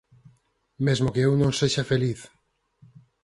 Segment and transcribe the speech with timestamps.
[0.85, 2.19] Mesmo que eu non sexa feliz